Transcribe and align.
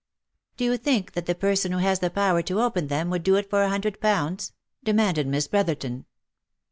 "Do 0.57 0.63
you 0.63 0.77
think 0.77 1.11
that 1.11 1.27
the 1.27 1.35
person 1.35 1.71
who 1.71 1.77
has 1.77 1.99
the 1.99 2.09
power 2.09 2.41
to 2.41 2.59
open 2.59 2.87
them 2.87 3.11
would 3.11 3.21
do 3.21 3.35
it 3.35 3.51
for 3.51 3.61
a 3.61 3.69
hundred 3.69 3.99
pounds?" 4.01 4.51
demanded 4.83 5.27
Miss 5.27 5.47
Brotherton. 5.47 6.05